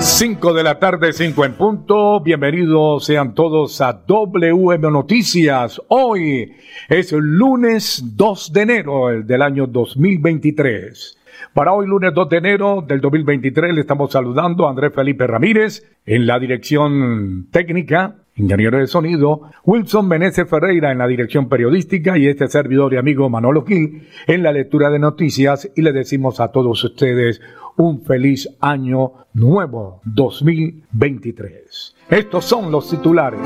[0.00, 2.20] 5 de la tarde, 5 en punto.
[2.20, 5.82] Bienvenidos sean todos a WM Noticias.
[5.88, 6.52] Hoy
[6.88, 11.18] es el lunes 2 de enero del año 2023.
[11.52, 15.84] Para hoy, lunes 2 de enero del 2023, le estamos saludando a Andrés Felipe Ramírez
[16.06, 22.26] en la dirección técnica, ingeniero de sonido, Wilson Meneses Ferreira en la dirección periodística y
[22.26, 26.48] este servidor y amigo Manolo Gil en la lectura de noticias y le decimos a
[26.52, 27.40] todos ustedes
[27.76, 31.96] un feliz año nuevo 2023.
[32.10, 33.40] Estos son los titulares.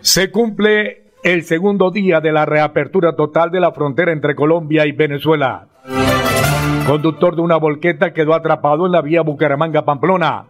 [0.00, 4.92] Se cumple el segundo día de la reapertura total de la frontera entre Colombia y
[4.92, 5.68] Venezuela.
[6.86, 10.46] Conductor de una volqueta quedó atrapado en la vía Bucaramanga-Pamplona.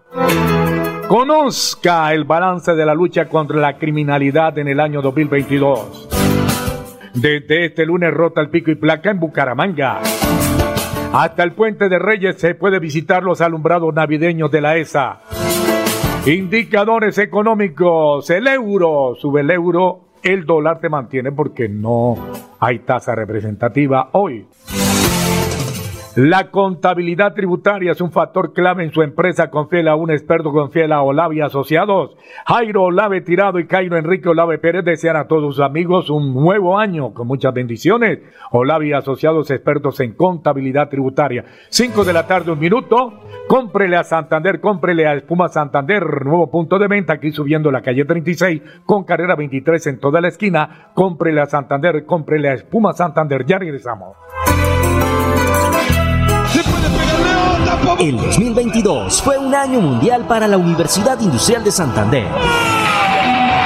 [1.08, 6.06] Conozca el balance de la lucha contra la criminalidad en el año 2022.
[7.14, 10.02] Desde este lunes rota el pico y placa en Bucaramanga.
[11.14, 15.20] Hasta el puente de Reyes se puede visitar los alumbrados navideños de la ESA.
[16.26, 18.28] Indicadores económicos.
[18.28, 20.00] El euro sube el euro.
[20.22, 22.16] El dólar se mantiene porque no
[22.60, 24.46] hay tasa representativa hoy.
[26.16, 29.50] La contabilidad tributaria es un factor clave en su empresa.
[29.50, 32.16] Confiela a un experto, confiela a Olave Asociados.
[32.46, 36.78] Jairo Olave Tirado y Cairo Enrique Olave Pérez desean a todos sus amigos un nuevo
[36.78, 38.20] año con muchas bendiciones.
[38.50, 41.44] Olave Asociados, expertos en contabilidad tributaria.
[41.68, 43.20] Cinco de la tarde, un minuto.
[43.46, 48.04] Cómprele a Santander, cómprele a Espuma Santander, nuevo punto de venta aquí subiendo la calle
[48.04, 50.90] 36 con carrera 23 en toda la esquina.
[50.94, 53.44] Cómprele a Santander, cómprele a Espuma Santander.
[53.46, 54.16] Ya regresamos.
[57.98, 62.26] El 2022 fue un año mundial para la Universidad Industrial de Santander.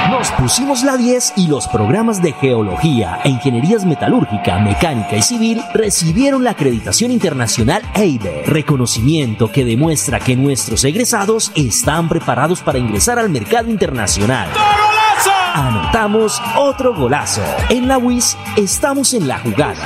[0.09, 5.61] Nos pusimos la 10 y los programas de Geología e Ingenierías Metalúrgica, Mecánica y Civil
[5.73, 13.19] recibieron la acreditación internacional EIBE, reconocimiento que demuestra que nuestros egresados están preparados para ingresar
[13.19, 14.47] al mercado internacional.
[15.53, 17.43] Anotamos otro golazo.
[17.69, 19.85] En la WIS estamos en la jugada.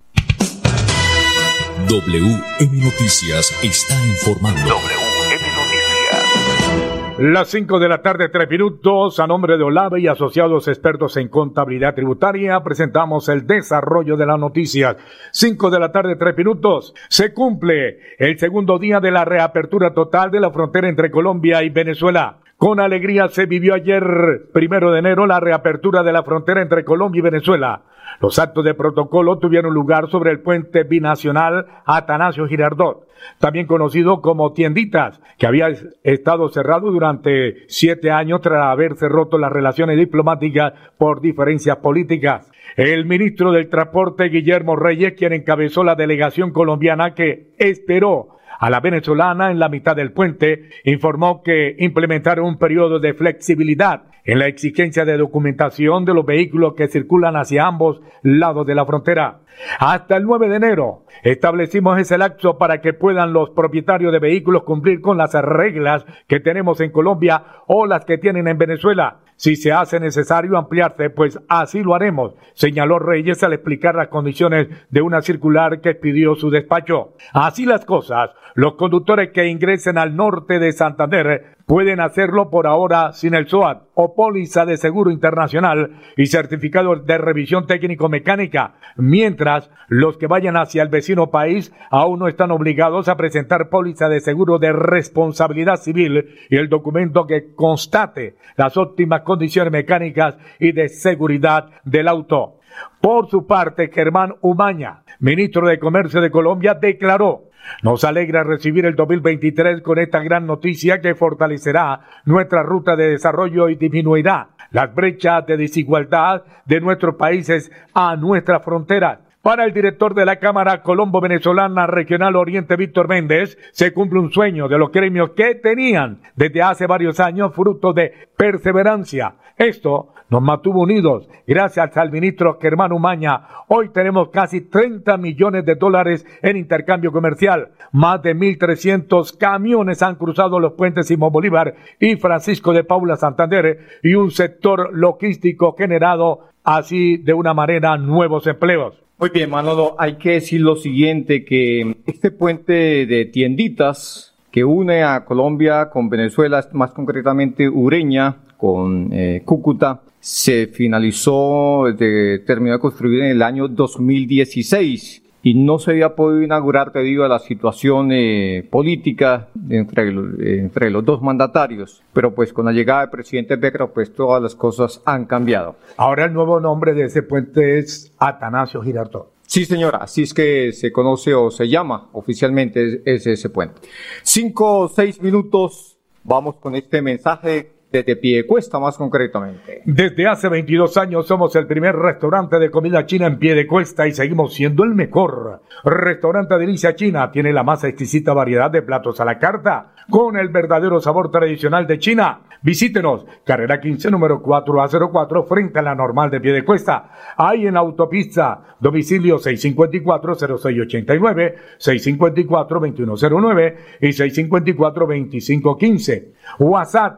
[1.88, 4.60] WM Noticias está informando.
[4.60, 7.16] WM Noticias.
[7.18, 11.26] Las 5 de la tarde, 3 minutos, a nombre de Olave y asociados expertos en
[11.26, 14.96] contabilidad tributaria, presentamos el desarrollo de las noticias.
[15.32, 20.30] 5 de la tarde, 3 minutos, se cumple el segundo día de la reapertura total
[20.30, 22.38] de la frontera entre Colombia y Venezuela.
[22.58, 27.20] Con alegría se vivió ayer, primero de enero, la reapertura de la frontera entre Colombia
[27.20, 27.82] y Venezuela.
[28.20, 33.06] Los actos de protocolo tuvieron lugar sobre el puente binacional Atanasio Girardot,
[33.38, 35.68] también conocido como Tienditas, que había
[36.02, 42.50] estado cerrado durante siete años tras haberse roto las relaciones diplomáticas por diferencias políticas.
[42.76, 48.80] El ministro del Transporte, Guillermo Reyes, quien encabezó la delegación colombiana que esperó a la
[48.80, 54.46] venezolana en la mitad del puente, informó que implementaron un periodo de flexibilidad en la
[54.46, 59.40] exigencia de documentación de los vehículos que circulan hacia ambos lados de la frontera.
[59.78, 64.64] Hasta el 9 de enero establecimos ese lapso para que puedan los propietarios de vehículos
[64.64, 69.20] cumplir con las reglas que tenemos en Colombia o las que tienen en Venezuela.
[69.38, 74.66] Si se hace necesario ampliarse, pues así lo haremos, señaló Reyes al explicar las condiciones
[74.90, 77.14] de una circular que pidió su despacho.
[77.32, 83.12] Así las cosas, los conductores que ingresen al norte de Santander pueden hacerlo por ahora
[83.12, 90.16] sin el SOAT o póliza de seguro internacional y certificado de revisión técnico-mecánica, mientras los
[90.16, 94.58] que vayan hacia el vecino país aún no están obligados a presentar póliza de seguro
[94.58, 101.68] de responsabilidad civil y el documento que constate las óptimas condiciones mecánicas y de seguridad
[101.84, 102.54] del auto.
[103.02, 107.47] Por su parte, Germán Umaña, ministro de Comercio de Colombia, declaró
[107.82, 113.68] nos alegra recibir el 2023 con esta gran noticia que fortalecerá nuestra ruta de desarrollo
[113.68, 119.20] y disminuirá las brechas de desigualdad de nuestros países a nuestra frontera.
[119.40, 124.32] Para el director de la Cámara Colombo Venezolana Regional Oriente, Víctor Méndez, se cumple un
[124.32, 129.36] sueño de los gremios que tenían desde hace varios años fruto de perseverancia.
[129.56, 133.42] Esto nos mantuvo unidos gracias al ministro Germán Umaña.
[133.68, 137.70] Hoy tenemos casi 30 millones de dólares en intercambio comercial.
[137.92, 143.78] Más de 1.300 camiones han cruzado los puentes Simón Bolívar y Francisco de Paula Santander
[144.02, 149.02] y un sector logístico generado así de una manera nuevos empleos.
[149.18, 155.02] Muy bien, Manolo, hay que decir lo siguiente, que este puente de tienditas que une
[155.02, 162.80] a Colombia con Venezuela, más concretamente Ureña con eh, Cúcuta, se finalizó, de, terminó de
[162.80, 168.10] construir en el año 2016 y no se había podido inaugurar debido a la situación
[168.12, 172.02] eh, política entre, entre los dos mandatarios.
[172.12, 175.76] Pero pues con la llegada del presidente Becker, pues todas las cosas han cambiado.
[175.96, 179.32] Ahora el nuevo nombre de ese puente es Atanasio Girardot.
[179.46, 183.80] Sí, señora, así es que se conoce o se llama oficialmente es ese puente.
[184.22, 189.82] Cinco o seis minutos, vamos con este mensaje desde cuesta más concretamente.
[189.84, 194.06] Desde hace 22 años somos el primer restaurante de comida china en pie de cuesta
[194.06, 195.62] y seguimos siendo el mejor.
[195.84, 200.48] Restaurante Delicia China tiene la más exquisita variedad de platos a la carta, con el
[200.48, 202.40] verdadero sabor tradicional de China.
[202.60, 207.12] Visítenos, carrera 15, número 4A04, frente a la normal de pie de cuesta.
[207.36, 216.32] Ahí en autopista, domicilio 654-0689, 654-2109 y 654-2515.
[216.58, 217.16] WhatsApp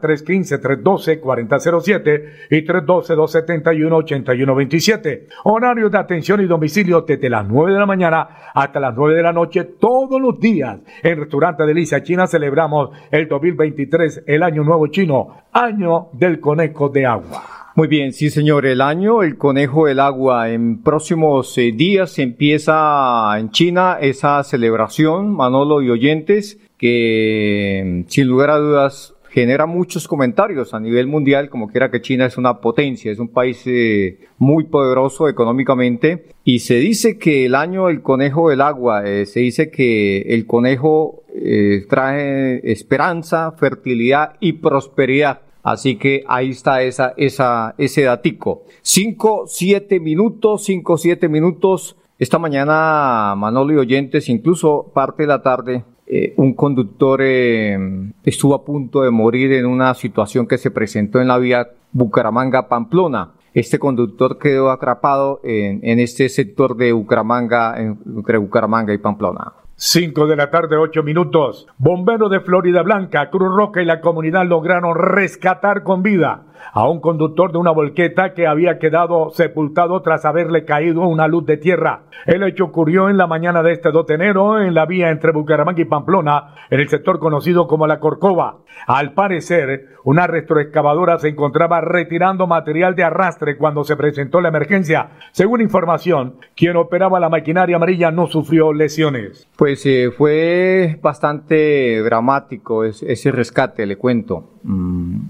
[0.61, 5.27] 315-312-4007 y 312-271-8127.
[5.43, 9.23] Horario de atención y domicilio desde las 9 de la mañana hasta las 9 de
[9.23, 10.79] la noche todos los días.
[11.03, 17.05] En Restaurante Delicia China celebramos el 2023, el Año Nuevo Chino, Año del Conejo de
[17.05, 17.61] Agua.
[17.73, 20.49] Muy bien, sí señor, el año, el conejo del agua.
[20.49, 28.49] En próximos eh, días empieza en China esa celebración, Manolo y oyentes, que sin lugar
[28.49, 33.11] a dudas genera muchos comentarios a nivel mundial, como quiera que China es una potencia,
[33.11, 38.49] es un país eh, muy poderoso económicamente, y se dice que el año del conejo
[38.49, 45.41] del agua, eh, se dice que el conejo eh, trae esperanza, fertilidad y prosperidad.
[45.63, 48.65] Así que ahí está esa, esa, ese datico.
[48.81, 51.95] Cinco, siete minutos, cinco, siete minutos.
[52.17, 57.79] Esta mañana, Manolo y oyentes, incluso parte de la tarde, eh, un conductor eh,
[58.25, 63.31] estuvo a punto de morir en una situación que se presentó en la vía Bucaramanga-Pamplona.
[63.53, 69.53] Este conductor quedó atrapado en, este sector de Bucaramanga, entre Bucaramanga y Pamplona.
[69.75, 71.65] 5 de la tarde, 8 minutos.
[71.77, 76.43] Bombero de Florida Blanca, Cruz Roca y la comunidad lograron rescatar con vida
[76.73, 81.45] a un conductor de una volqueta que había quedado sepultado tras haberle caído una luz
[81.45, 82.03] de tierra.
[82.25, 85.31] El hecho ocurrió en la mañana de este 2 de enero en la vía entre
[85.31, 88.57] Bucaramanga y Pamplona, en el sector conocido como La Corcova.
[88.87, 95.09] Al parecer, una retroexcavadora se encontraba retirando material de arrastre cuando se presentó la emergencia.
[95.31, 99.47] Según información, quien operaba la maquinaria amarilla no sufrió lesiones.
[99.57, 104.51] Pues eh, fue bastante dramático ese rescate, le cuento.
[104.63, 105.27] Mm,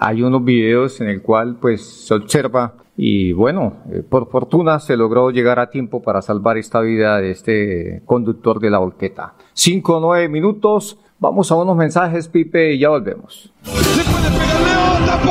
[0.00, 4.96] hay unos videos en el cual pues se observa y bueno, eh, por fortuna se
[4.96, 9.34] logró llegar a tiempo para salvar esta vida de este conductor de la volqueta.
[9.52, 13.52] Cinco o nueve minutos, vamos a unos mensajes, Pipe, y ya volvemos.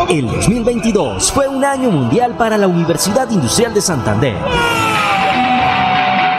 [0.09, 4.35] El 2022 fue un año mundial para la Universidad Industrial de Santander.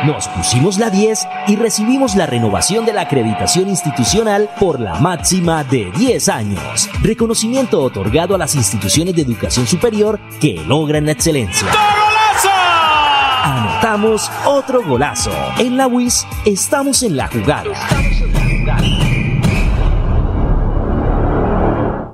[0.04, 5.64] Nos pusimos la 10 y recibimos la renovación de la acreditación institucional por la máxima
[5.64, 6.90] de 10 años.
[7.00, 11.68] Reconocimiento otorgado a las instituciones de educación superior que logran la excelencia.
[13.44, 15.32] Anotamos otro golazo.
[15.58, 17.72] En la WIS estamos en la jugada.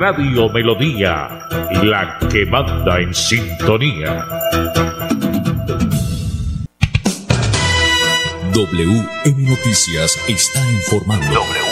[0.00, 1.40] Radio Melodía,
[1.82, 4.24] la que manda en sintonía.
[8.52, 11.67] WM Noticias está informando.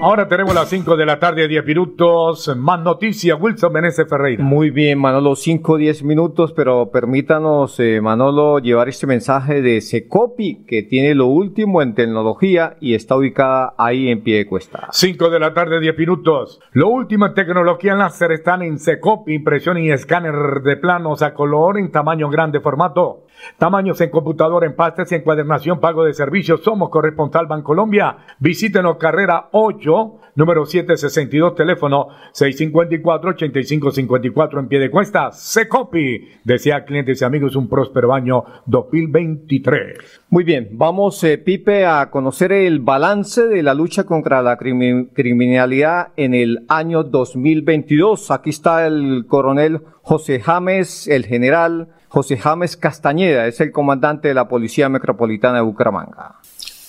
[0.00, 2.54] Ahora tenemos las 5 de la tarde, 10 minutos.
[2.56, 4.44] Más noticias, Wilson Meneses Ferreira.
[4.44, 10.64] Muy bien, Manolo, 5 10 minutos, pero permítanos, eh, Manolo, llevar este mensaje de Secopi,
[10.68, 14.86] que tiene lo último en tecnología y está ubicada ahí en pie de cuesta.
[14.92, 16.60] 5 de la tarde, 10 minutos.
[16.70, 21.34] Lo último en tecnología en láser están en Secopi, impresión y escáner de planos a
[21.34, 23.24] color en tamaño grande formato.
[23.56, 26.62] Tamaños en computadora, empastes, encuadernación, pago de servicios.
[26.62, 28.16] Somos corresponsal Bancolombia.
[28.38, 29.87] Visítenos carrera 8,
[30.34, 35.30] número 762, teléfono 654-8554 en pie de cuesta.
[35.32, 36.28] Secopi.
[36.44, 39.98] Desea clientes y amigos un próspero año 2023.
[40.30, 45.08] Muy bien, vamos, eh, Pipe, a conocer el balance de la lucha contra la crimi-
[45.12, 48.30] criminalidad en el año 2022.
[48.30, 54.34] Aquí está el coronel José James, el general José James Castañeda, es el comandante de
[54.34, 56.36] la Policía Metropolitana de Bucaramanga.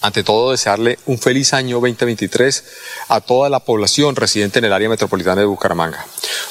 [0.02, 2.64] Ante todo, desearle un feliz año 2023
[3.10, 6.06] a toda la población residente en el área metropolitana de Bucaramanga.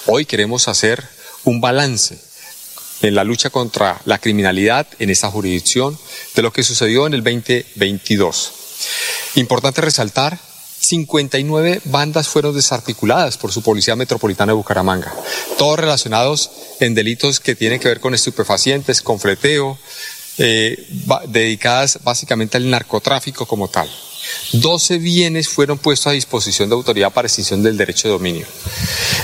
[0.06, 1.02] Hoy queremos hacer
[1.44, 2.18] un balance
[3.00, 5.98] en la lucha contra la criminalidad en esta jurisdicción
[6.34, 8.52] de lo que sucedió en el 2022.
[9.36, 10.38] Importante resaltar
[10.80, 15.14] 59 bandas fueron desarticuladas por su Policía Metropolitana de Bucaramanga,
[15.56, 16.50] todos relacionados
[16.80, 19.78] en delitos que tienen que ver con estupefacientes, con fleteo,
[20.38, 20.86] eh,
[21.28, 23.88] dedicadas básicamente al narcotráfico como tal.
[24.52, 28.46] 12 bienes fueron puestos a disposición de autoridad para extinción del derecho de dominio.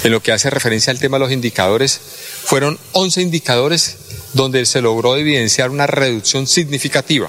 [0.02, 2.00] En lo que hace referencia al tema de los indicadores,
[2.44, 3.96] fueron 11 indicadores
[4.32, 7.28] donde se logró evidenciar una reducción significativa.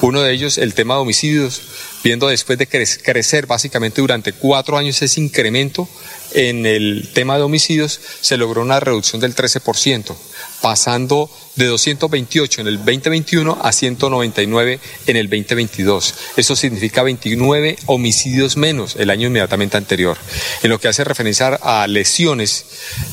[0.00, 1.60] Uno de ellos, el tema de homicidios,
[2.02, 5.88] viendo después de cre- crecer básicamente durante cuatro años ese incremento
[6.32, 10.14] en el tema de homicidios, se logró una reducción del 13%,
[10.60, 16.14] pasando de 228 en el 2021 a 199 en el 2022.
[16.36, 20.16] Eso significa 29 homicidios menos el año inmediatamente anterior.
[20.62, 22.64] En lo que hace referencia a lesiones,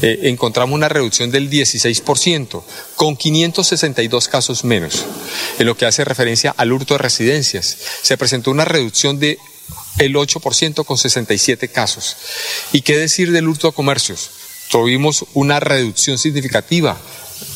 [0.02, 2.64] eh, encontramos una reducción del 16%,
[2.96, 5.06] con 562 casos menos.
[5.60, 9.38] En lo que hace referencia al hurto de residencias, se presentó una reducción de
[9.98, 12.16] el 8% con 67 casos.
[12.72, 14.30] ¿Y qué decir del hurto a comercios?
[14.70, 16.98] Tuvimos una reducción significativa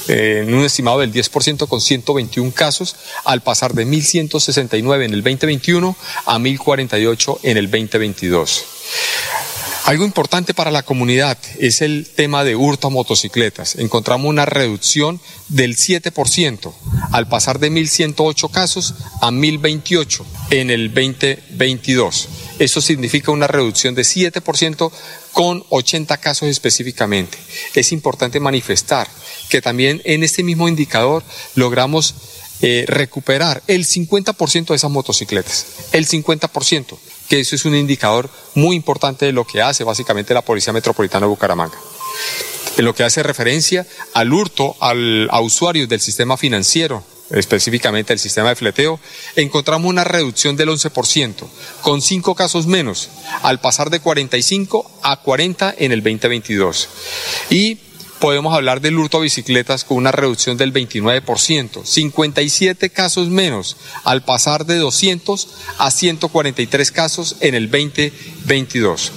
[0.08, 5.24] eh, en un estimado del 10% con 121 casos, al pasar de 1.169 en el
[5.24, 5.96] 2021
[6.26, 8.66] a 1.048 en el 2022.
[9.86, 13.76] Algo importante para la comunidad es el tema de hurto a motocicletas.
[13.78, 16.72] Encontramos una reducción del 7%
[17.12, 22.30] al pasar de 1.108 casos a 1.028 en el 2022.
[22.60, 24.92] Eso significa una reducción de 7%
[25.34, 27.38] con 80 casos específicamente.
[27.74, 29.08] Es importante manifestar
[29.50, 31.24] que también en este mismo indicador
[31.56, 32.16] logramos
[32.64, 35.66] eh, recuperar el 50% de esas motocicletas.
[35.94, 36.98] El 50%,
[37.28, 41.26] que eso es un indicador muy importante de lo que hace básicamente la Policía Metropolitana
[41.26, 41.78] de Bucaramanga.
[42.78, 48.20] En lo que hace referencia al hurto al, a usuarios del sistema financiero, específicamente el
[48.20, 49.00] sistema de fleteo,
[49.36, 51.48] encontramos una reducción del 11%,
[51.82, 53.10] con cinco casos menos,
[53.44, 56.90] al pasar de 45 a 40 en el 2022.
[57.50, 57.78] Y
[58.22, 64.24] podemos hablar del hurto a bicicletas con una reducción del 29%, 57 casos menos, al
[64.24, 65.48] pasar de 200
[65.80, 69.12] a 143 casos en el 2022.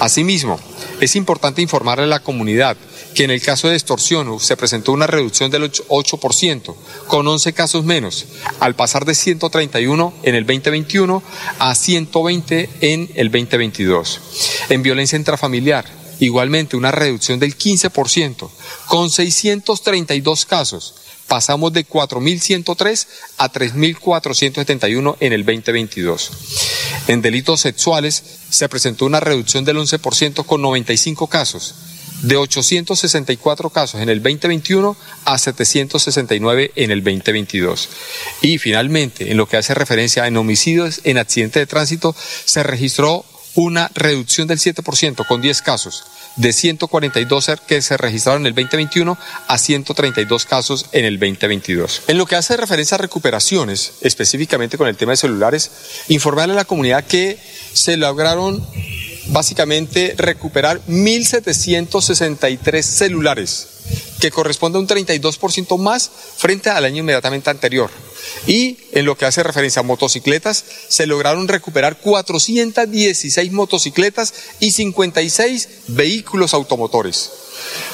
[0.00, 0.58] Asimismo,
[1.00, 2.76] es importante informarle a la comunidad
[3.16, 6.74] que en el caso de extorsión se presentó una reducción del 8%,
[7.08, 8.26] con 11 casos menos,
[8.60, 11.22] al pasar de 131 en el 2021
[11.58, 14.20] a 120 en el 2022.
[14.68, 15.86] En violencia intrafamiliar,
[16.20, 18.50] igualmente una reducción del 15%,
[18.86, 20.94] con 632 casos.
[21.26, 23.06] Pasamos de 4.103
[23.38, 26.30] a 3.471 en el 2022.
[27.08, 31.74] En delitos sexuales se presentó una reducción del 11% con 95 casos
[32.22, 37.88] de 864 casos en el 2021 a 769 en el 2022.
[38.42, 43.24] Y finalmente, en lo que hace referencia en homicidios en accidentes de tránsito, se registró
[43.56, 46.04] una reducción del 7% con 10 casos,
[46.36, 49.16] de 142 que se registraron en el 2021
[49.48, 52.02] a 132 casos en el 2022.
[52.08, 55.70] En lo que hace referencia a recuperaciones, específicamente con el tema de celulares,
[56.08, 57.38] informarle a la comunidad que
[57.72, 58.64] se lograron
[59.28, 63.68] básicamente recuperar 1.763 celulares,
[64.20, 67.90] que corresponde a un 32% más frente al año inmediatamente anterior.
[68.46, 75.68] Y en lo que hace referencia a motocicletas, se lograron recuperar 416 motocicletas y 56
[75.88, 77.30] vehículos automotores.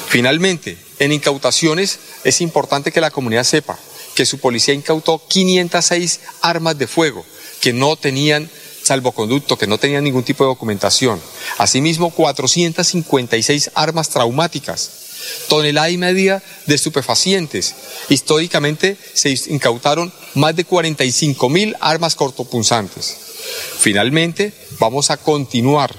[0.07, 3.77] Finalmente, en incautaciones es importante que la comunidad sepa
[4.15, 7.25] que su policía incautó 506 armas de fuego
[7.61, 8.49] que no tenían
[8.83, 11.21] salvoconducto, que no tenían ningún tipo de documentación.
[11.57, 15.03] Asimismo, 456 armas traumáticas
[15.47, 17.75] tonelada y media de estupefacientes.
[18.09, 23.17] Históricamente se incautaron más de 45 mil armas cortopunzantes.
[23.77, 25.93] Finalmente, vamos a continuar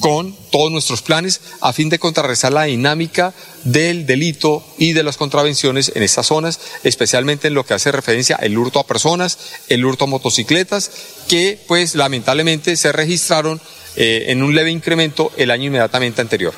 [0.00, 3.32] con todos nuestros planes a fin de contrarrestar la dinámica
[3.64, 8.36] del delito y de las contravenciones en estas zonas, especialmente en lo que hace referencia
[8.36, 9.38] al hurto a personas,
[9.68, 10.90] el hurto a motocicletas,
[11.28, 13.60] que pues lamentablemente se registraron
[13.96, 16.54] eh, en un leve incremento el año inmediatamente anterior.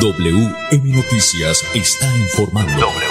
[0.00, 3.09] WM Noticias está informando.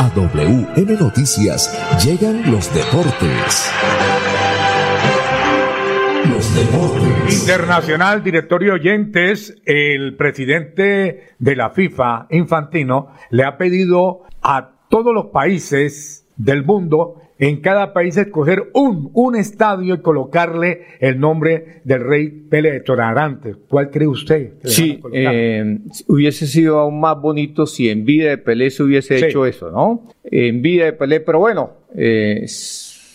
[0.00, 1.72] A WM Noticias
[2.04, 3.70] llegan los deportes.
[7.30, 15.14] Internacional, director y oyentes, el presidente de la FIFA, Infantino, le ha pedido a todos
[15.14, 21.80] los países del mundo, en cada país escoger un, un estadio y colocarle el nombre
[21.84, 23.54] del rey Pele Tolerante.
[23.68, 24.52] ¿Cuál cree usted?
[24.64, 29.46] Sí, eh, hubiese sido aún más bonito si en vida de Pelé se hubiese hecho
[29.46, 30.08] eso, ¿no?
[30.22, 32.44] En vida de Pelé, pero bueno, eh,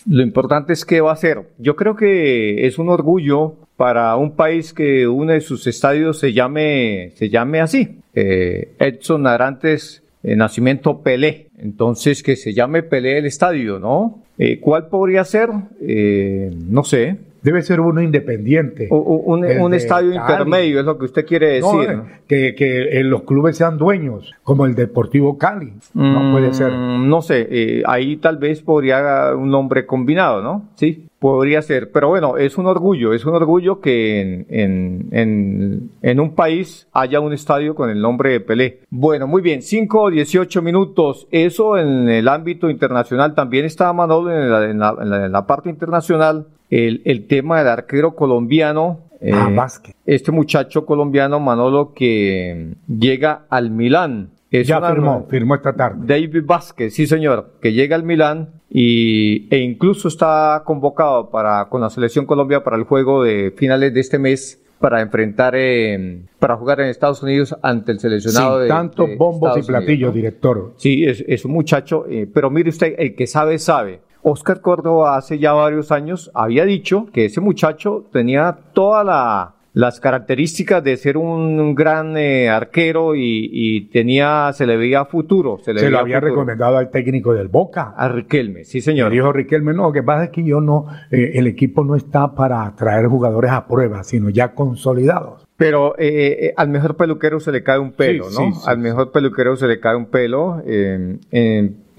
[0.08, 1.42] lo importante es qué va a hacer.
[1.58, 6.32] Yo creo que es un orgullo para un país que uno de sus estadios se
[6.32, 7.98] llame, se llame así.
[8.14, 11.48] Eh, Edson Arantes eh, Nacimiento Pelé.
[11.58, 14.22] Entonces, que se llame Pelé el estadio, ¿no?
[14.38, 15.50] Eh, ¿Cuál podría ser?
[15.50, 17.16] no sé.
[17.42, 18.88] Debe ser uno independiente.
[18.90, 22.02] un, estadio intermedio, es lo que usted quiere decir.
[22.26, 25.72] que, que los clubes sean dueños, como el Deportivo Cali.
[25.94, 26.72] no puede ser.
[26.72, 30.68] Mm, no sé, eh, ahí tal vez podría un nombre combinado, ¿no?
[30.74, 31.90] Sí, podría ser.
[31.90, 36.88] Pero bueno, es un orgullo, es un orgullo que en, en, en, en un país
[36.92, 38.80] haya un estadio con el nombre de Pelé.
[38.90, 41.26] Bueno, muy bien, 5 o 18 minutos.
[41.30, 45.70] Eso en el ámbito internacional también está Manolo en la, en la, en la parte
[45.70, 49.00] internacional el, el tema del arquero colombiano.
[49.32, 54.30] ah, eh, este muchacho colombiano, Manolo, que llega al Milán.
[54.50, 56.00] ya firmó, firmó esta tarde.
[56.06, 61.80] David Vázquez, sí señor, que llega al Milán y, e incluso está convocado para, con
[61.80, 66.56] la selección Colombia para el juego de finales de este mes para enfrentar, eh, para
[66.56, 70.74] jugar en Estados Unidos ante el seleccionado Sin tantos bombos y platillos, director.
[70.76, 74.00] Sí, es, es un muchacho, eh, pero mire usted, el que sabe, sabe.
[74.22, 80.00] Oscar Córdoba hace ya varios años había dicho que ese muchacho tenía toda la, las
[80.00, 85.58] características de ser un gran eh, arquero y, tenía, se le veía futuro.
[85.62, 87.94] Se, le lo había recomendado al técnico del Boca.
[87.96, 89.12] A Riquelme, sí señor.
[89.12, 92.34] dijo Riquelme, no, lo que pasa es que yo no, eh, el equipo no está
[92.34, 95.46] para traer jugadores a prueba, sino ya consolidados.
[95.56, 98.52] Pero eh, al mejor peluquero se le cae un pelo, ¿no?
[98.66, 100.60] al mejor peluquero se le cae un pelo.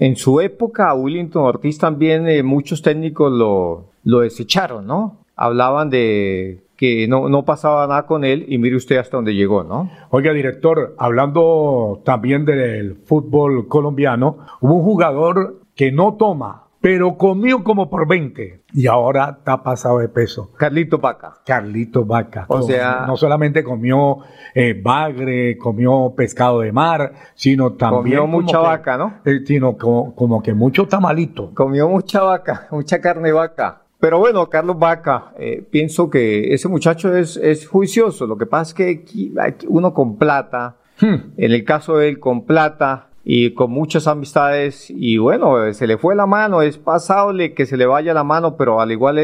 [0.00, 5.18] En su época, a Willington Ortiz también muchos técnicos lo, lo desecharon, ¿no?
[5.36, 9.62] Hablaban de que no, no pasaba nada con él y mire usted hasta dónde llegó,
[9.62, 9.90] ¿no?
[10.08, 17.62] Oiga, director, hablando también del fútbol colombiano, hubo un jugador que no toma, pero comió
[17.62, 20.52] como por 20 y ahora está pasado de peso.
[20.56, 21.34] Carlito Vaca.
[21.44, 22.46] Carlito Vaca.
[22.48, 24.18] O sea, no solamente comió
[24.54, 28.18] eh, bagre, comió pescado de mar, sino también...
[28.18, 29.20] Comió mucha vaca, ¿no?
[29.24, 31.52] Eh, sino como, como, que mucho tamalito.
[31.54, 33.82] Comió mucha vaca, mucha carne vaca.
[33.98, 38.26] Pero bueno, Carlos Vaca, eh, pienso que ese muchacho es, es juicioso.
[38.26, 41.34] Lo que pasa es que uno con plata, hmm.
[41.36, 45.98] en el caso de él con plata y con muchas amistades, y bueno, se le
[45.98, 49.18] fue la mano, es pasable que se le vaya la mano, pero al igual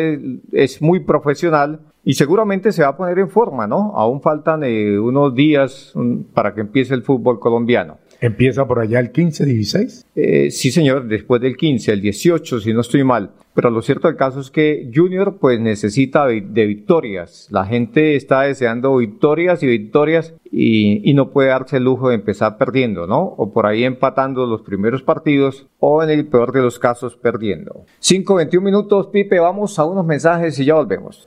[0.53, 3.95] es, muy profesional y seguramente se va a poner en forma, ¿no?
[3.97, 5.93] Aún faltan eh, unos días
[6.35, 7.99] para que empiece el fútbol colombiano.
[8.21, 10.07] ¿Empieza por allá el 15, 16?
[10.15, 13.33] Eh, sí, señor, después del 15, el 18, si no estoy mal.
[13.55, 17.49] Pero lo cierto del caso es que Junior pues necesita de, victorias.
[17.51, 22.17] La gente está deseando victorias y victorias y, y, no puede darse el lujo de
[22.17, 23.23] empezar perdiendo, ¿no?
[23.23, 27.87] O por ahí empatando los primeros partidos o en el peor de los casos perdiendo.
[28.03, 31.27] 5-21 minutos, Pipe, vamos a unos mensajes y ya volvemos.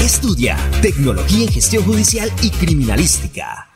[0.00, 3.75] Estudia Tecnología en Gestión Judicial y Criminalística.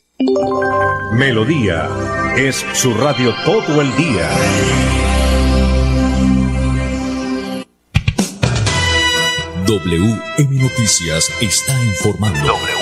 [1.13, 1.89] Melodía
[2.37, 4.29] es su radio todo el día.
[9.65, 12.80] WM Noticias está informando.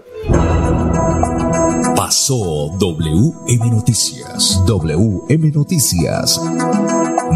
[1.96, 4.64] Pasó WM Noticias.
[4.66, 6.42] WM Noticias.